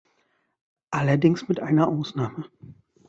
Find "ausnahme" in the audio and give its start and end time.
1.87-2.49